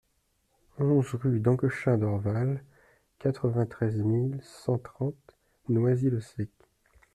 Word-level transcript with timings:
onze 0.79 1.13
rue 1.15 1.39
Danquechin 1.41 1.99
Dorval, 1.99 2.63
quatre-vingt-treize 3.19 4.01
mille 4.01 4.39
cent 4.41 4.79
trente 4.79 5.37
Noisy-le-Sec 5.69 6.49